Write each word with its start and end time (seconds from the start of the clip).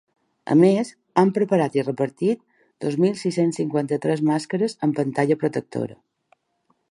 A 0.53 0.55
més, 0.59 0.87
han 1.23 1.33
preparat 1.35 1.77
i 1.79 1.83
repartit 1.83 2.41
dos 2.85 2.97
mil 3.05 3.13
sis-cents 3.25 3.61
cinquanta-tres 3.61 4.25
màscares 4.31 4.77
amb 4.87 4.99
pantalla 5.01 5.37
protectora. 5.45 6.01